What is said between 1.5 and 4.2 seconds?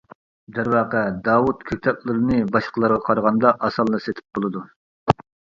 كۆكتاتلىرىنى باشقىلارغا قارىغاندا ئاسانلا